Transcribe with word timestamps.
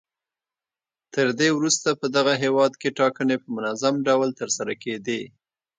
تر 1.13 1.27
دې 1.39 1.49
وروسته 1.57 1.89
په 1.99 2.07
دغه 2.15 2.33
هېواد 2.43 2.71
کې 2.81 2.89
ټاکنې 2.99 3.35
په 3.43 3.47
منظم 3.55 3.95
ډول 4.07 4.29
ترسره 4.39 4.73
کېدې. 4.83 5.21